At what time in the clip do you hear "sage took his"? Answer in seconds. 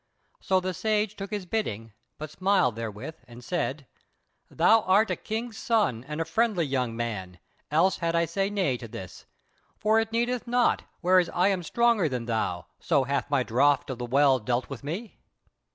0.73-1.45